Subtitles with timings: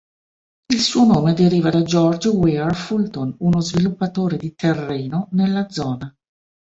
[0.73, 6.11] Il suo nome deriva da George Ware Fulton, uno sviluppatore di terreno nella zona.